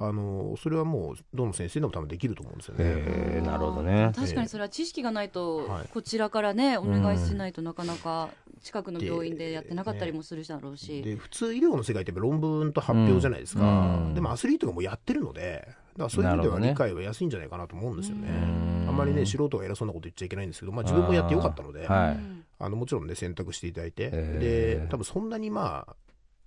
[0.00, 2.84] あのそれはもう、どの先生でも多分できると思うんですよね。
[2.84, 3.46] えー。
[3.46, 4.12] なるほどね。
[4.14, 5.88] 確かにそれは知識がないと、はい。
[5.88, 8.30] こちらからねお願いしないとなかなか
[8.62, 14.14] 近くの病院でやってなかったりもするだろうし、で普通、医療の世界ってやっぱ論文と発表じゃないですか、うん。
[14.14, 18.28] でもアスリートがもうやってるので、だからそういう意味では理解は安いんじゃないかなと思うんですよね。
[18.28, 18.88] うん。
[18.88, 22.16] あんまりね、素人が偉そうなこと言っちゃいけないんですけど、まあ、自分もやってよかったので、はい。
[22.62, 24.82] あのもちろんね、選択していただいて、えー。
[24.82, 25.96] で多分そんなにまあ、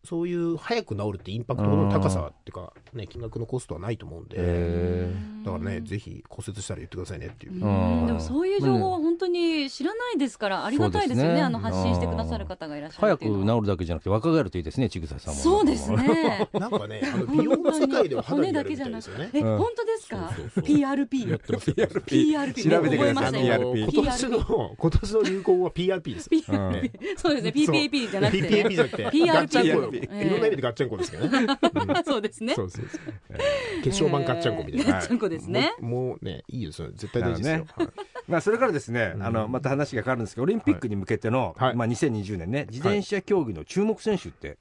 [0.06, 5.13] そういう早く治るってインパクトの高さっていうか、ね、金額のコストはないと思うんで、え
[5.46, 7.54] だからね、ぜひ骨折したら言ってくださいねっていう。
[7.54, 15.39] んでもそういう情報は本当に知らないですから、ありがたいですよね、ねあの発信してくださる方がいらっしゃる早くっていうのは治るだけじゃなくて、若返るといいですね、ちぐささんも。
[15.39, 15.91] そうです。
[15.91, 16.48] ね。
[16.54, 19.30] なんかね、あの美容の世界では肌にやるみたいですよね。
[19.34, 21.30] え、うん本当ですか ?PRP。
[21.30, 22.70] やって PRP。
[22.70, 26.30] 調べてください PRP 今年の、今年の流行語は PRP です。
[26.30, 26.91] PRP。
[27.18, 28.50] そうですね、PPAP じゃなくて、ね。
[28.50, 31.48] PPAP じゃなくて、PRP いろんな意味でガッチャンコですけどね。
[32.06, 32.54] そうですね。
[32.56, 33.02] そうそうそう。
[33.84, 34.94] 決勝版ガッチャンコみたいな。
[34.94, 35.74] ガッチャンコですね。
[35.80, 36.90] もうね、いいですよ。
[36.92, 37.66] 絶対大事ですよ。
[37.76, 37.88] はい
[38.28, 44.58] まあ、それからですね、あのまた話が変わるんですけど、オリンピックに向けての、はいまあ、2020年ね、自転車競技の注目選手って、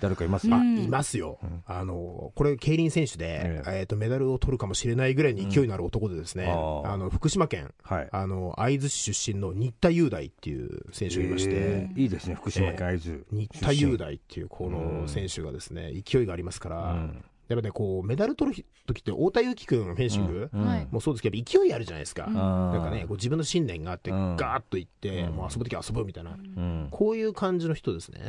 [0.00, 1.38] 誰かいますか、あ、いますよ。
[1.66, 3.78] あの、これ、競輪選手で、ええ。
[3.80, 6.90] えっと、メダルを取るかもしれないぐらいに勢いのある男でですね、うん。
[6.90, 8.08] あの、福島県、はい。
[8.10, 13.26] あの、会津市出身の新田雄大っていう選手がいまして、えーいいですね、福島県会津。
[13.30, 17.24] 新田雄大っていうこの選手がですね、勢いがありますから、ん。
[17.48, 20.50] やっぱね、こう、メダル取る時って、太田祐樹君、フェンシング。
[20.92, 22.26] もうそうですけど、勢いあるじゃないですか。
[22.26, 24.36] あーなんかね、こう自分の信念があって、うん。
[24.36, 25.32] ガーッといって、うん。
[25.34, 26.88] もう遊ぶ時は遊ぶみたいな、うん。
[26.92, 28.20] こういう感じの人ですね。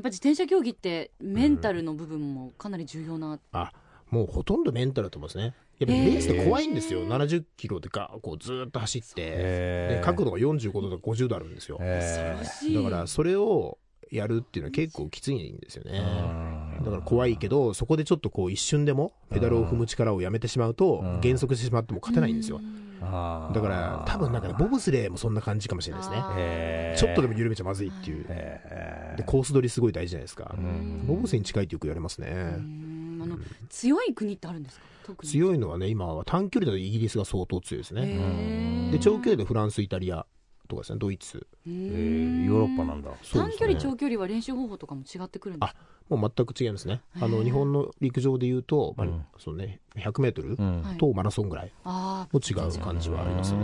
[0.00, 3.38] っぱ自転車競技ってメンタルの部分もかなり重要な。
[3.52, 3.72] あ
[4.10, 5.54] もうほとんどメンタルだと思いますね。
[5.78, 11.78] やっぱりレースって怖いんですよ、70キロでガーこうずーっと走って、へーで角度が45度とか50度あるんですよ。
[11.80, 13.78] えーだからそれを
[14.10, 15.98] やるっていうのは結構きついんですよね。
[15.98, 22.60] うんだから怖いけど、そこでちょっとこう一瞬でもペダルを踏む力をやめてしまうとうん、減速してしまっても勝てないんですよ。
[23.00, 26.94] だから多分なんかね、ボブスレーもそんな感じかもしれないですね。
[26.98, 28.26] ちょっとでも緩めちゃまずいっていう。
[28.28, 30.54] へで、コース取りすごい大事じゃないですか。
[30.56, 32.28] んボブスに近いってよく言われますね。
[32.28, 33.36] うんあの
[33.68, 35.14] 強い国ってあるんですか？
[35.24, 38.90] 強いのはね、今は短距離だとイギリスが相当強いですね。
[38.92, 40.26] で、長距離でフランス、イタリア
[40.68, 41.46] とかですね、ドイツ。
[41.66, 42.44] えー。
[42.44, 43.10] ヨーロッパなんだ。
[43.10, 43.90] 短距離、そうですね。
[43.90, 45.78] 長距離は練習方法とかも違ってくるんですか
[46.08, 47.02] もう全く違いますね。
[47.20, 49.24] あの、日本の陸上で言うと、まあうん。
[49.38, 50.82] そうね、100メートルうん。
[50.82, 53.60] はいとマラソンぐらいあも違う感じはありますね。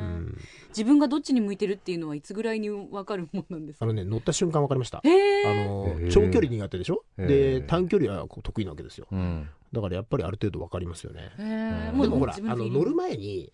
[0.00, 0.38] あ、うん。
[0.68, 3.84] 自分がどっちに向いてるっていうのはいつぐらいに分かるもんなんですか？
[3.84, 4.98] あのね、乗った瞬間分かりました。
[4.98, 9.06] あの長距離苦手でしょ、で短距離はこう得意なわけですよ。
[9.10, 9.48] うん。
[9.72, 13.52] だからやっぱりある程度分かりますよね、でもほらあの乗る前に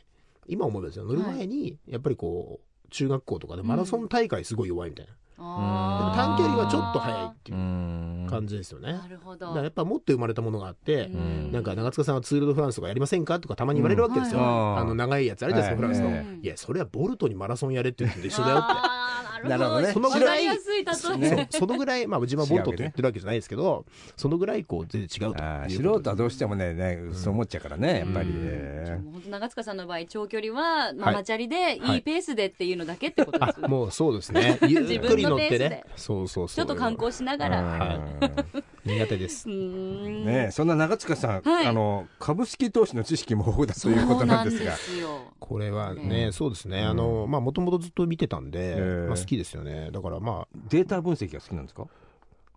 [0.49, 1.05] 今思えばですよ。
[1.05, 8.27] 乗る前にやっぱりこう中学校とかでマラソン大会すごい弱いみたいな、でも短距離はちょっと速いっていううん。
[8.29, 9.46] 感じですよね、なるほど。
[9.46, 11.53] だからやっぱ持って生まれたものがあって、うん。
[11.53, 14.44] なんか長塚さんはツール・ド・フランスとかやりませんかとかたまに言われるわけですよ、うん。
[14.75, 18.72] はいあの長いやつあるじゃないですか、はいフランスの、はいいやそれはボルトにマラソンやれって言うのと一緒だよって
[19.48, 19.92] なるほどね。
[19.92, 20.48] そのぐらいい
[21.50, 23.85] そのぐらい、まあ、自分はボルトって言ってるわけじゃないですけど、
[24.16, 28.44] そのぐらいこう全然違うと素人はどうしてもねねそう思っちゃうからねやっぱりうん。
[28.44, 31.14] ね本当長塚さんの場合長距離はマはい。
[31.16, 37.61] マチャリでいいペースでっていうのだけってことですもうそうですね、ゆっくり乗って自分のペースねで、そうそうそう、ちょっと観光しながら
[38.20, 39.49] うん苦手です。
[39.51, 41.66] ねえそんな長塚さん、はい。
[41.66, 44.72] あの株式投資の知識も豊富だということなんですが。
[44.77, 45.33] すよ。
[45.38, 46.83] これはね、うそうですね。
[46.83, 49.07] あの、まあ、もともとずっと見てたんで、ええ。
[49.09, 49.90] まあ、好きですよね。
[49.92, 51.87] だからまあ、データ分析が好きなんですか？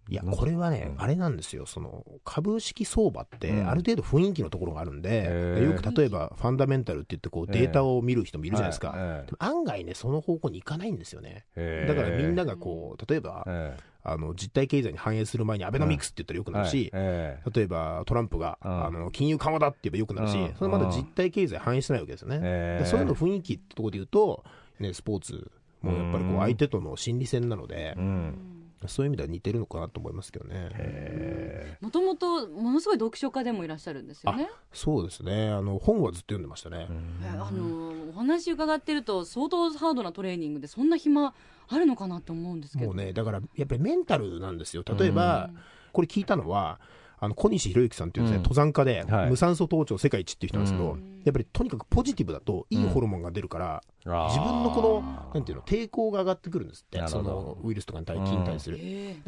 [0.10, 1.02] いや、これはね、うん。
[1.02, 1.66] あれなんですよ。
[1.68, 3.70] その、株式相場って、うん。
[3.70, 9.26] ある程度雰囲気のところがあるんで、よく例えば、ファンダメンタルって言って、こう、ええデータを見る人もいるじゃないですか。
[9.38, 11.46] 案外ね、その方向に行かないんですよね。
[11.56, 18.86] えだからみんながこう、例えば、えあの、実体経済に反映する前にアベノミクスって言ったらよくえなるし、ええ例えばトランプが、うん。
[18.86, 20.56] あの金融緩和だって言えばよくなるし、うん。
[20.56, 22.84] それまだ実体経済反映してないわけですよね。
[22.86, 24.44] そういうの雰囲気ってところで言うと、
[24.80, 26.40] ね、スポーツもやっぱりこううん。
[26.40, 30.70] 相手との心理戦なのでう、んそういう意味では似てるのかなと思いますけどね。
[30.74, 34.50] えもともとものすごい読書家でもいらっしゃるんですよね。
[34.74, 35.50] そうですね。
[35.50, 36.88] あの本はずっと読んでましたね。
[37.24, 41.34] えあのお話伺ってると相当ハードなトレーニングでそんな暇
[41.68, 42.88] あるのかなって思うんですけど。
[42.88, 44.84] もうね、だからやっぱりメンタルなんですよ。
[44.86, 45.50] 例えば、
[45.92, 46.80] これ聞いたのは、
[47.22, 48.44] あの小西博之さんっていうですね、うん。
[48.44, 49.30] 登山家で、はい。
[49.30, 58.80] 無酸素登頂世界一っていう人なんですけど、うやっぱりとにかくポジティブだといいホルモンが出るから、自分のこの、なんていうの、抵抗が上がってくるんですってそのウイルスとかに対菌に対する。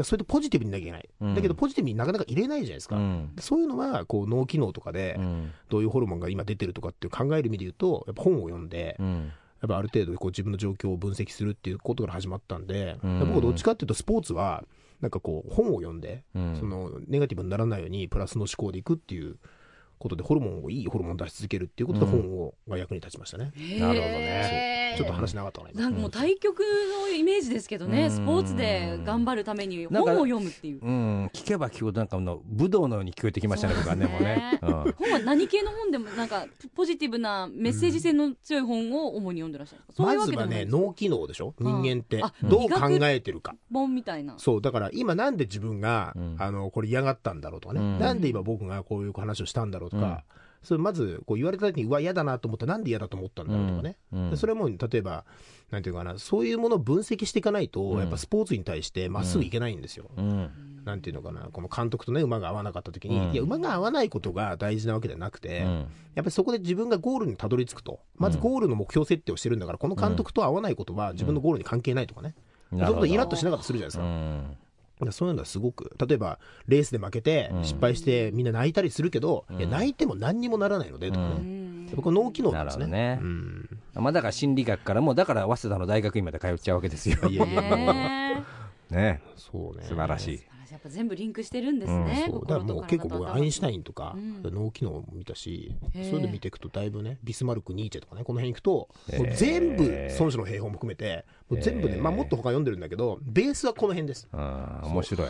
[0.03, 1.09] それでポジティブになきゃいけない。
[1.21, 1.35] うん。
[1.35, 2.95] だけどポジティブになかなか入れないじゃないですか。
[2.95, 3.33] うん。
[3.39, 5.51] そういうのは、こう、脳機能とかでう、ん。
[5.69, 9.31] どういうホルモンが今出てるとかっていう考える意味で言うと、やっぱ本を読んで、うん。
[9.61, 13.19] やっぱある程度こう自分の状況を分析するっていうことから始まったんで、うん。
[13.19, 14.63] 僕はどっちかっていうとスポーツは、
[15.01, 16.55] なんかこう本を読んで、うん。
[16.55, 19.37] そのネガティブにならないようにプラスの思考でいくっていう
[20.01, 22.11] ことでホルモンをいいホルモンを出し続けるっていうことでうん。
[22.11, 23.51] 本を、が役に立ちましたね。
[23.55, 23.79] ー。
[23.79, 28.11] なるほどへーちょっと話長かったかなんかもう対局のイメージですけどね、うん。
[28.11, 30.81] スポーツで頑張るために本を読むっていう。
[30.81, 34.59] うん、聞けば聞くほどなんかあの武道のように聞こえてきましたね、僕はね、もうね。
[34.61, 34.69] うん。
[34.69, 40.03] 本は何系の本でもなんかポジティブなメッセージ性の強い本を主に読んでらっしゃるんですか？
[40.03, 41.53] そういうわまずはね、脳機能でしょ？
[41.59, 42.21] 人間って。
[42.21, 42.33] あ。
[42.43, 43.55] どう考えてるか。
[43.71, 44.33] 本みたいな。
[44.37, 46.35] そう、だから今なんで自分が、うん。
[46.39, 47.99] あの、これ嫌がったんだろうとかね、うん。
[47.99, 50.23] なんで今僕がこういう話をしたんだろうとか、
[50.63, 53.97] それまずこう言われた時に、うわ、嫌だなと思ったらなんで嫌だと思ったんだろうとかね。
[54.13, 54.29] うん。
[54.29, 55.25] でそれも、例えば、
[55.71, 57.99] なんていうかな、そういうものを分析していかないと、うん。
[57.99, 60.11] やっぱスポーツに対してまっすぐいけないんですよ。
[60.15, 60.49] うん。
[60.85, 63.33] なんていうのかな、この監督とね、馬が合わなかった時に、うん。
[63.33, 65.67] いや、馬が合わないことが大事なわけではなくて、うん。
[65.67, 72.35] やっぱりそこで自分がゴールにたどり着くと、まずゴールの目標設定をしてるんだから、この監督と合わないことは自分のゴールに関係ないとかね。
[72.69, 74.70] そういうことイラッとしなかったりするじゃないですか。
[75.11, 76.37] そういうのはすごく、例えば、
[76.67, 81.35] レースで負けてうん、失敗して、みんな泣いたりするけど、うんいや泣いても何にもならないので、とかうね。
[81.39, 82.87] うんやっぱ脳機能なんですね。
[82.87, 83.69] なるほうん。
[83.95, 87.17] まあだから心理学からもだから早稲田の大学院まで通っちゃうわけですよ。
[87.29, 88.43] いやいや、も う、ね
[88.89, 89.83] ねそうね。
[89.83, 90.41] 素晴らしい。
[90.71, 92.27] えやっぱ全部リンクしてるんですね。
[92.29, 92.41] そう。
[92.41, 94.41] だからもう結構僕、アインシュタインとか、うん。
[94.43, 104.27] 脳機能も見たし、そういうの見ていくと、だいぶね、ビスマルク、ニーチェとかね、この辺行くと、もう全部、孫子の兵法も含めて、もう全部ね、まあもっと他読んでるんだけど、ベースはこの辺です。
[104.31, 105.29] うん面白い。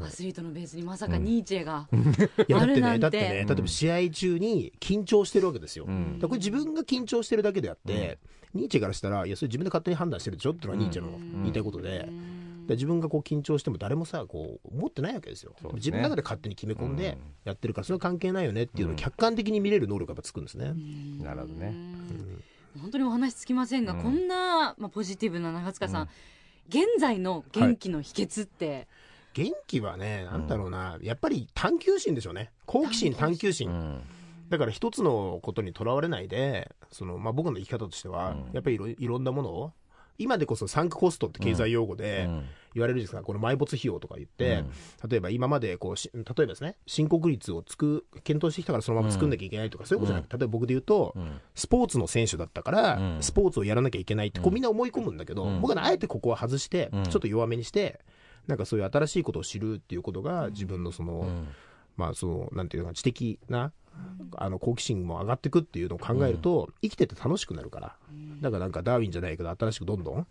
[0.00, 1.88] アスリートのベースにまさかニーチェが。
[1.92, 2.98] いや、だってね、あるなんて。
[3.00, 5.84] だってね、例えば試合中に緊張してるわけですよ。
[5.86, 6.18] うん。
[6.18, 8.18] だからこれ自分が緊張してるだけであって、
[8.54, 11.10] ニーチェからしたら、いや、それ自分で勝手に判断してるでしょっていうのがニーチェの
[11.42, 12.08] 言いたいことで、
[12.72, 15.54] で自分がこう緊張しても誰もさ、こう、思ってないわけですよ。
[15.62, 15.70] ね。
[15.74, 17.18] 自分の中で勝手に決め込んでうん。
[17.44, 20.74] やってるから、それは関係ないよねっていうのを客観的に見れる能力がやっぱつくんですね。
[21.22, 21.74] なるほどね。
[22.80, 24.02] 本当にお話つきませんが、うん。
[24.02, 26.08] こんな、まあ、ポジティブな長塚さん、
[26.68, 28.88] 現在の元気の秘訣って、
[29.34, 32.50] 元気はね、なんだろうな、やっぱり探求心でしょうね。
[32.66, 33.70] 好奇心、探求心。
[33.70, 34.02] うん。
[34.48, 38.52] だから一つのことにとらわれないで、そのまあ、僕の生き方としては、うん。
[38.52, 39.72] やっぱりいろいろんなものを、
[40.18, 44.64] 今でこそサンクコストって経済用語でうん言われるんですが、この埋没費用とか言って、
[45.08, 51.40] 例えば今までこうし、例えばですね、申告率をつく、検討してきたからそのまま作んなきゃいけないとか、そういうことじゃなくて、例えば僕で言うと、うん。
[51.54, 53.22] スポーツの選手だったから、うん。
[53.22, 55.60] スポーツをやらなきゃいけないって、こうみんな思い込むんだけど、うん。
[55.60, 57.04] 僕はねあえてここは外して、うん。
[57.04, 58.00] ちょっと弱めにして、
[58.46, 61.48] なんかそういう新しいことを知るっていうことが、自分のその、うん。
[61.96, 63.72] まあ、その、なんていうのか、知的な、
[64.36, 67.96] あの、好奇心も上がっていくっていうのを考えると、生きてて楽しくなるから。
[68.40, 70.26] だからなんかダーウィンじゃないけど、新しくどんどん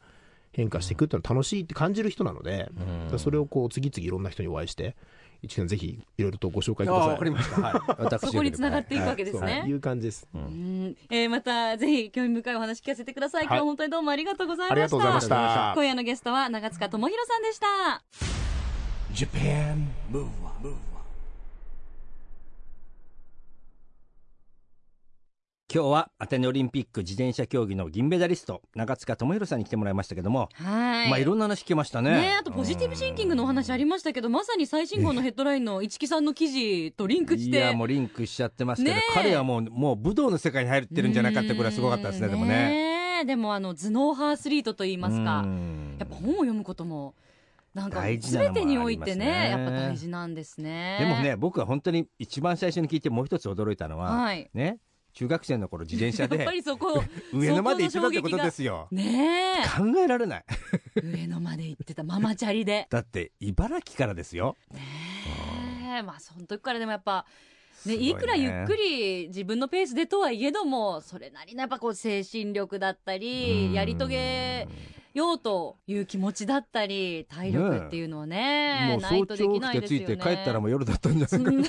[0.53, 2.69] 変化していくっていうのは楽しいって感じる人なので、
[3.17, 4.95] それをこう、次々いろんな人にお会いして、
[5.43, 7.09] 一年ぜひ、いろいろとご紹介ください。
[7.09, 7.61] あわかりました。
[7.61, 7.73] はい。
[8.03, 9.61] 私そこに繋がっていくわけですね。
[9.63, 10.27] そういう感じです。
[10.35, 13.45] うんえーまたぜひ興味深いお話聞かせてください。
[13.45, 14.73] 今日は本当にどうもありがとうございました。
[14.73, 18.03] ありがとうございました今夜のゲストは長塚智博さんでした。
[19.13, 20.75] Japan Move Up,
[25.73, 31.09] 今日はアテネオリンピック自転車競技の銀メダリスト長塚智弘さんに来てもらいましたけども、はい。
[31.09, 32.11] まあいろんな話聞けましたね。
[32.11, 37.57] ねあとポジティブシンキングのお話ありましたけど、まさに最新号のヘッドラインの市木さんの記事とリンクして。
[37.57, 43.21] いやもうリンクしちゃってますけど、ねえ彼はもうもう武道の世界に入ってるんじゃないかってこれはすごかったですねうんでもね。
[43.21, 47.15] ねでもあの頭脳派アスリートといいますかう、んやっぱ本を読むことも
[47.73, 54.79] なんか全てにおいてありねやっぱ大事なんですねでもね僕は本当に一番最初に聞いてもう一つ驚いたのは、はいね
[55.13, 58.87] 中学生の頃自転車やっでぱりそこ 上野まで行ってたってことですよ。
[58.91, 59.67] ねえ。
[59.67, 60.45] 考えられない。
[61.03, 62.03] 上野まで行ってた。
[62.03, 62.87] ママチャリで。
[62.89, 64.57] だって茨城からですよ。
[64.71, 64.79] ね
[65.99, 66.01] え。
[66.03, 67.25] まあその時からでもやっぱ
[67.85, 73.73] ね、いくらゆっくり自分のペースでとはいえどもそれなりのやっぱこう精神力だったうりん。
[73.73, 74.67] やり遂げ
[75.13, 80.05] ようという気持ちだったり体力っていうのはねもうないとで早朝起きないですよね。
[80.05, 81.53] きてついて帰ったらもう夜だったんじゃないかう。
[81.53, 81.67] んな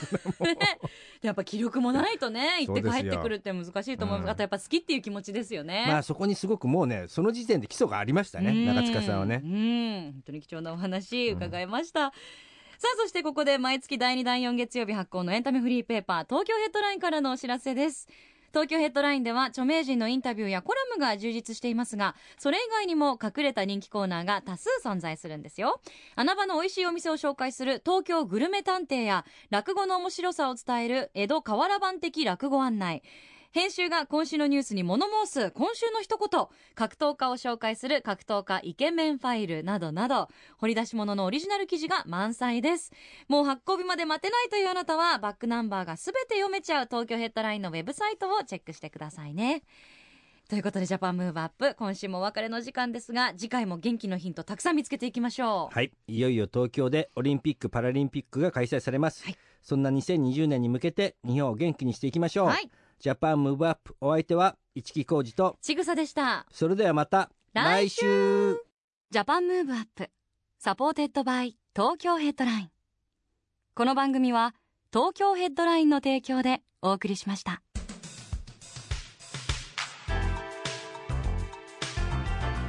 [1.23, 4.31] やっぱ気力もないとね 行って帰ってくるって難しいと思います、うん。
[4.31, 5.85] あとやっぱ好きっていう気持ちですよね。
[5.89, 8.67] まあそこにすごくもうねその時点で基礎がありましたねうん。
[8.67, 9.41] 中塚さんはね。
[9.45, 10.13] うん。
[10.13, 12.13] 本当に貴重なお話伺いました、
[12.83, 18.09] さあそしてここで毎月第2第4月曜日発行のエンタメフリーペーパー東京ヘッドラインからのお知らせです
[18.53, 25.81] 東京ヘッドラインでは著名人のインタビューやコラムが充実していますがそれ以外にも隠れた人気コーナーが多数存在するんですよ。
[26.17, 33.03] 穴場の美味しいお店を紹介する東京グルメ探偵や落語の面白さを伝える江戸河原版的落語案内。
[33.53, 42.93] 編集が今週のニュースに物申す今週の一言格闘家を紹介する格闘家イケメンファイルなどなど掘り出し物のオリジナル記事が満載です。
[43.29, 49.65] もう発行日まで待てないというあなたはバックナンバーがすべて読めちゃう東京ヘッドラインのウェブサイトをチェックしてくださいね。
[50.49, 55.75] ということでジャパンムーブアップ今週もお別れの時間ですが次回も元気のヒントたくさん見つけていきましょう。
[55.75, 59.37] はいいよいよ東京でオリンピック・パラリンピックが開催されます、はい。
[59.61, 62.71] そんな2020年に向けて日本を元気にしていきましょう、はい
[63.03, 65.57] ジャパンムーブアップお相手は一木広治と。
[65.61, 66.47] ちぐさでした。
[66.53, 68.01] それではまた来週。
[68.01, 68.65] 来週。
[69.11, 70.09] JAPAN MOVE UP
[70.61, 72.71] SUPPORTED BY 東京ヘッドライン。
[73.75, 74.55] この番組は
[74.93, 77.61] 東京ヘッドラインの提供でお送りしました。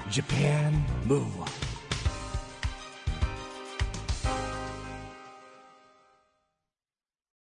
[0.10, 0.74] Japan
[1.06, 1.63] Move Up